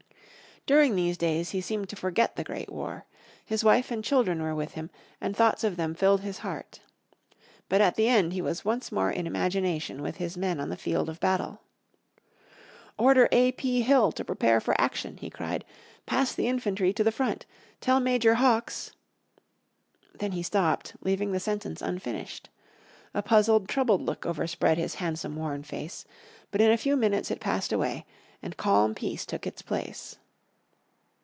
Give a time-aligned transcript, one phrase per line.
[0.67, 3.07] During these days he seemed to forget the Great War.
[3.43, 6.81] His wife and children were with him, and thoughts of them filled his heart.
[7.67, 10.77] But at the end he was once more in imagination with his men on the
[10.77, 11.61] field of battle.
[12.99, 13.81] "Order A.P.
[13.81, 15.65] Hill to prepare for action," he cried.
[16.05, 17.47] "Pass the infantry to the front.
[17.81, 18.91] Tell Major Hawks"
[20.19, 22.49] Then he stopped, leaving the sentence unfinished.
[23.15, 26.05] A puzzled, troubled look overspread his handsome, worn face.
[26.51, 28.05] But in a few minutes it passed away,
[28.43, 30.19] and calm peace took its place.